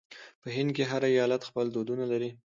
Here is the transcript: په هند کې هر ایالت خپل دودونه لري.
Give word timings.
په 0.41 0.47
هند 0.55 0.71
کې 0.75 0.83
هر 0.91 1.01
ایالت 1.11 1.41
خپل 1.49 1.65
دودونه 1.75 2.03
لري. 2.11 2.29